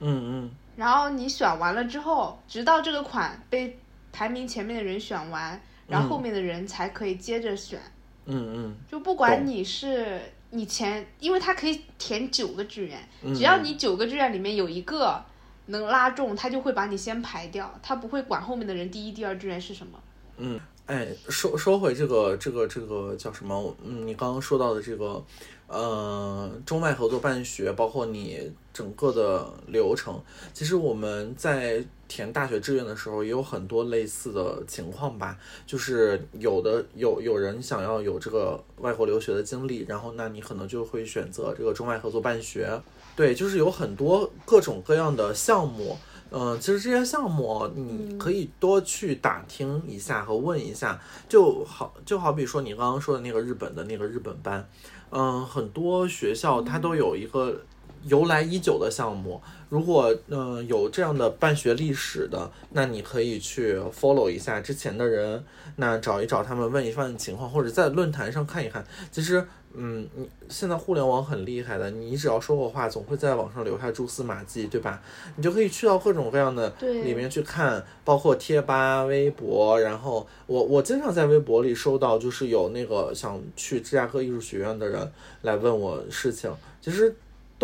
[0.00, 3.78] 嗯嗯然后你选完了之后，直到这个款被
[4.12, 7.80] 排名前面的人选完，然后后面的人才可以接着选。
[8.26, 10.20] 嗯嗯就不管你是
[10.54, 15.20] 你前，因为它可以填九个志愿，嗯，只要你九个志愿里面有一个
[15.66, 19.98] 能拉中，他就会把你先排掉，他不会管后面的人第一、第二志愿是什么。
[20.36, 23.76] 嗯，哎，说说回这个这个这个叫什么？
[23.82, 25.24] 嗯，你刚刚说到的这个，
[25.66, 30.20] 呃，中外合作办学，包括你整个的流程，
[30.52, 35.38] 其实我们在填大学志愿的时候也有很多类似的情况吧。
[35.66, 42.80] 就是有的有有人想要有这个外国留学的经历，然后那你可能就会选择这个中外合作办学。
[43.16, 45.96] 对，就是有很多各种各样的项目。
[46.36, 54.68] 嗯，其实这些项目你可以多去打听一下和问一下，就好就好比说你刚刚说的那个日本的那个日本班，
[55.10, 57.60] 嗯，很多学校它都有一个
[58.06, 59.40] 由来已久的项目。
[59.68, 65.42] 如果嗯、呃有这样的办学历史的，那你可以去 follow 一下之前的人，
[65.76, 68.84] 那找一找他们问一问情况，或者在论坛上看一看。
[69.10, 75.02] 其实，嗯，你现在互联网很厉害的，你只要说过话，总会在网上留下蛛丝马迹，对吧？
[75.34, 79.80] 你就可以去到各种各样的里面去看，包括贴吧、微博。
[79.80, 85.10] 然后我我经常在微博里收到，就是有那个想去芝加哥艺术学院的人
[85.42, 87.12] 来问我事情，其实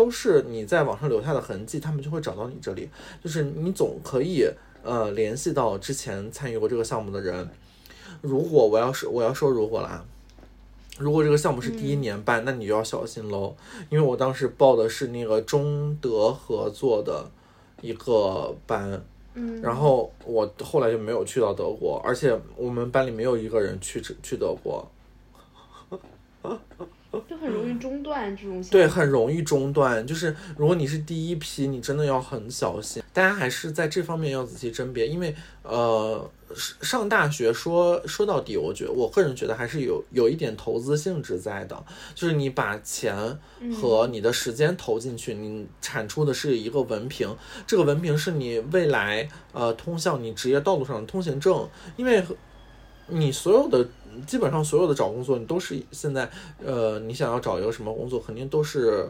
[0.01, 2.89] 都是你在网上留下的痕迹，他们就会找到你这里，
[3.23, 4.49] 就是你总可以
[4.81, 7.47] 呃联系到之前参与过这个项目的人。
[8.21, 10.03] 如果我要是我要说如果啦，
[10.97, 13.55] 如果这个项目是第一年办，那你就要小心喽，
[13.91, 17.29] 因为我当时报的是那个中德合作的
[17.81, 18.99] 一个班，
[19.35, 24.91] 嗯，然后我后来就没有去到德国，而且我们班里没有一个人去去德国，
[27.29, 28.63] 就很容易中断这种。
[28.71, 30.05] 对，很容易中断。
[30.05, 33.01] 就是如果你是第一批，你真的要很小心。
[33.13, 36.29] 大家还是在这方面要仔细甄别，因为呃，
[36.81, 41.83] 上大学说说到底，我觉得我个人觉得还是有有一点投资性质在的，
[42.15, 43.37] 就是你把钱
[43.75, 47.27] 和你的时间投进去，你产出的是一个文凭，
[47.67, 52.23] 这个文凭是你未来呃通向你职业道路上的通行证，因为
[53.11, 53.87] 你所有的
[54.25, 56.29] 基本上所有的找工作，你都是现在
[56.65, 59.07] 呃，你想要找一个什么工作，肯定都是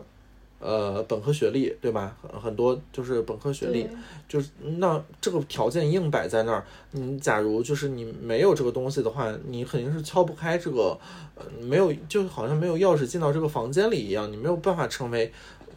[0.59, 2.15] 呃本科学历，对吧？
[2.21, 3.87] 很很多就是本科学历，
[4.27, 10.97] 就是那这个条件硬摆在那儿，你假如就是你没有这个东西的话，你肯定是敲不开这个，
[11.35, 15.31] 呃，没有就好像没有钥匙进到这个房间里一样，你没有办法成为。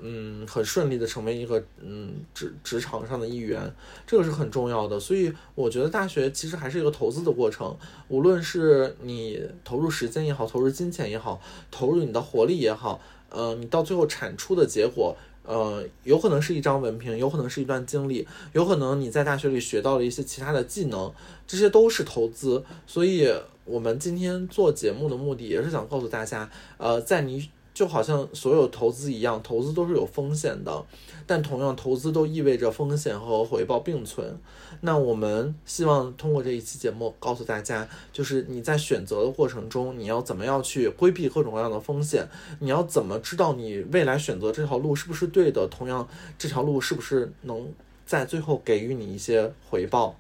[0.06, 3.74] 嗯，很顺利的成为一个嗯职职场上的一员，
[4.06, 5.00] 这个是很重要的。
[5.00, 7.74] 所以我觉得大学其实还是一个投资的过程，
[8.08, 11.40] 无论是你投入时间也好，投入金钱也好，
[11.70, 13.00] 投入你的活力也好，
[13.30, 21.10] 呃，你到最后产出的结果，呃，有可能是一张文凭，有可能是一段经历，有可能你在大学里学到了一些其他的技能，
[21.46, 22.62] 这些都是投资。
[22.86, 23.32] 所以，
[23.64, 27.48] 我们今天做节目的目的也是想告诉大家，呃，在你。
[27.74, 30.84] 就好像所有投资一样，投资都是有风险的，
[31.26, 34.38] 但同样投资都意味着风险和回报并存。
[34.80, 42.28] 那我们希望通过这一期节目告诉大家，就是你在选择的过程中，你要怎么样去规避各种各样的风险，
[42.60, 46.08] 你要怎么知道你未来选择这条路是不是对的，同样
[46.38, 47.72] 这条路是不是能
[48.06, 50.16] 在最后给予你一些回报，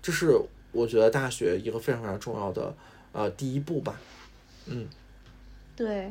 [0.00, 0.40] 这是
[0.72, 2.74] 我觉得大学一个非常非常重要的
[3.12, 4.00] 呃第一步吧。
[4.64, 4.88] 嗯，
[5.76, 6.10] 对。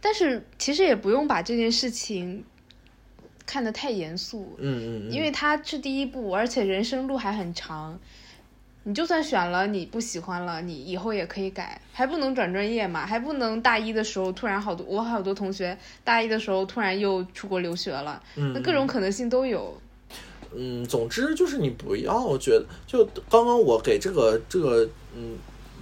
[0.00, 2.44] 但是其实也不用把这件事情
[3.44, 7.98] 看得太严肃，嗯嗯，因为它是第一步，而且人生路还很长。
[8.84, 13.04] 你就算选了，你不喜欢了，你以后也可以改，还不能转专业嘛？
[13.04, 19.76] 还不能大一的时候突然好多，我好多同学大一的时候突然又出国留学了，那各种可能性都有。
[20.54, 25.36] 嗯，总之就是你不要觉得，就刚刚我给这个这个嗯。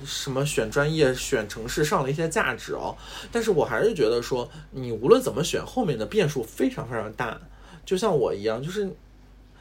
[0.05, 2.97] 什么选专业、选城市上了一些价值哦，
[3.31, 7.41] 但是我还是觉得说，你无论怎么选，后面的变数非常非常大。
[7.85, 8.91] 就像我一样，就是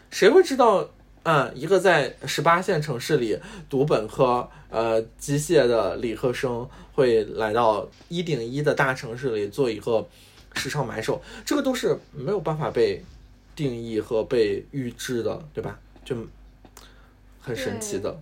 [0.10, 0.90] 谁会知道，
[1.24, 3.38] 嗯，一个在十八线城市里
[3.70, 10.08] 读本科，呃，机械的理科生会来到一顶一的大城市里做一个
[10.54, 13.04] 时尚买手，这个都是没有办法被
[13.56, 15.80] 定义和被预知的，对吧？
[16.06, 16.16] 就
[17.42, 18.20] 很神奇的。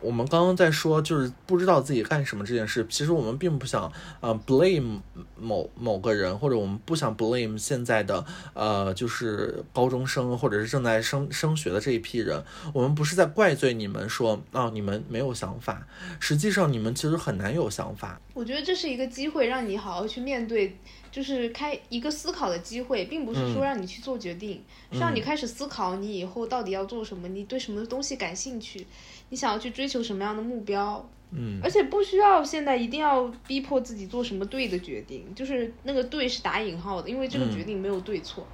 [0.00, 2.86] 我们刚刚在说，就是不知道自己干什么这件事。
[2.88, 5.00] 其实我们并不想，呃，blame
[5.36, 8.24] 某某个人，或者我们不想 blame 现在的，
[8.54, 12.42] 呃，就是高中生或者是正在升升学的这一批人。
[12.72, 15.86] 我们不是在怪罪你们说，啊，你们没有想法。
[16.20, 18.20] 实际上，你们其实很难有想法。
[18.34, 20.76] 我觉得这是一个机会，让你好好去面对，
[21.10, 28.86] 就是开一个思考的机会，并不是说让你去做决定，是让你开始思考你以后到底要做什么，你对什么东西感兴趣。
[29.30, 31.08] 你想要去追求什么样的目标？
[31.30, 38.46] 嗯，而且不需要现在一定要逼迫自己做什么对的决定，就是那个对是打引号的，因为这个决定没有对错。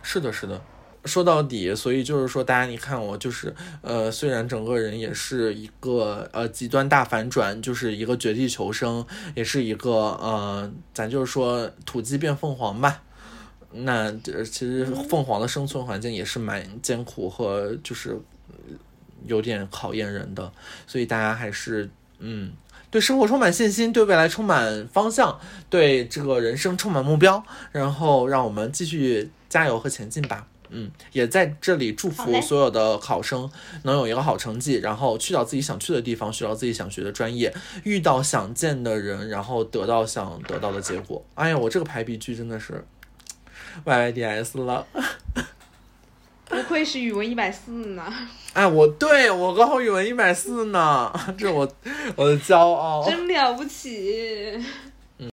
[0.00, 0.62] 是的，是的。
[1.04, 3.52] 说到底，所以就是说，大家你看我就是
[3.82, 9.04] 呃，虽然整个人也是一个呃极端大反转，就是一个绝地求生，
[9.34, 13.02] 也是一个呃，咱就是说土鸡变凤凰吧。
[13.72, 14.10] 那
[14.44, 18.16] 其实凤凰的生存环境也是蛮艰苦和就是。
[19.26, 20.52] 有点考验人的，
[20.86, 22.52] 所以大家还是嗯，
[22.90, 30.46] 对生活充满信心，对未来充满方向，对这个人生充满目标，然后让我们继续加油和前进吧。
[30.70, 33.48] 嗯，也在这里祝福所有的考生
[33.84, 37.54] 能有一个好成绩，然后去到自己想去的地方，学到自己想学的专业，
[37.84, 41.24] 遇到想见的人，然后得到想得到的结果。
[41.34, 42.84] 哎呀，我这个排比句真的是
[43.84, 44.86] Y Y D S 了。
[46.48, 48.02] 不愧是语文一百四呢！
[48.52, 51.68] 哎，我对我高考语文一百四呢， 这是我
[52.16, 54.52] 我的骄傲，真了不起。